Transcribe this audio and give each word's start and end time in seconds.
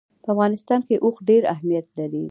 په 0.23 0.27
افغانستان 0.33 0.79
کې 0.87 0.95
اوښ 1.03 1.15
ډېر 1.29 1.43
اهمیت 1.53 1.85
لري. 1.97 2.19